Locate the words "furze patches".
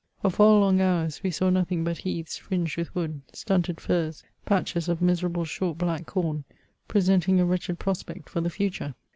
3.79-4.89